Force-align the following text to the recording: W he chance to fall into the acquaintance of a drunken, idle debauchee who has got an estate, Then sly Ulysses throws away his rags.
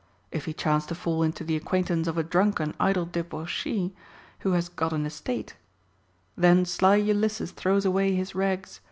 W 0.31 0.41
he 0.43 0.51
chance 0.51 0.87
to 0.87 0.95
fall 0.95 1.21
into 1.21 1.43
the 1.43 1.55
acquaintance 1.55 2.07
of 2.07 2.17
a 2.17 2.23
drunken, 2.23 2.73
idle 2.79 3.05
debauchee 3.05 3.93
who 4.39 4.53
has 4.53 4.67
got 4.67 4.93
an 4.93 5.05
estate, 5.05 5.55
Then 6.35 6.65
sly 6.65 6.95
Ulysses 6.95 7.51
throws 7.51 7.85
away 7.85 8.15
his 8.15 8.33
rags. 8.33 8.79